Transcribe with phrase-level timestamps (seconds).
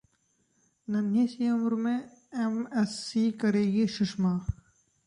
[0.87, 1.97] नन्हीं सी उम्र में
[2.45, 4.33] एमएससी करेगी सुषमा